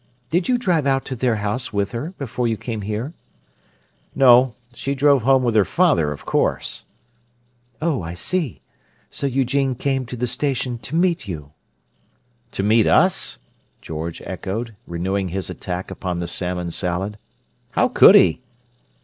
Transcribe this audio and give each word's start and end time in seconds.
Did 0.31 0.49
you 0.49 0.57
drive 0.57 0.87
out 0.87 1.05
to 1.05 1.15
their 1.15 1.35
house 1.35 1.71
with 1.71 1.91
her 1.91 2.15
before 2.17 2.47
you 2.47 2.57
came 2.57 2.81
here?" 2.81 3.13
"No. 4.15 4.55
She 4.73 4.95
drove 4.95 5.21
home 5.21 5.43
with 5.43 5.53
her 5.53 5.63
father, 5.63 6.11
of 6.11 6.25
course." 6.25 6.85
"Oh, 7.83 8.01
I 8.01 8.15
see. 8.15 8.61
So 9.11 9.27
Eugene 9.27 9.75
came 9.75 10.07
to 10.07 10.17
the 10.17 10.25
station 10.25 10.79
to 10.79 10.95
meet 10.95 11.27
you." 11.27 11.51
"To 12.53 12.63
meet 12.63 12.87
us?" 12.87 13.37
George 13.79 14.23
echoed, 14.25 14.75
renewing 14.87 15.27
his 15.27 15.51
attack 15.51 15.91
upon 15.91 16.19
the 16.19 16.27
salmon 16.27 16.71
salad. 16.71 17.19
"How 17.73 17.87
could 17.87 18.15
he?" 18.15 18.41